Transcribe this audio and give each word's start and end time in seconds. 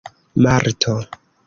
marto 0.43 0.97